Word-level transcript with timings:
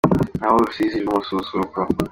Naho 0.39 0.55
urusizi 0.59 0.97
rw’umususuruko 1.03 1.79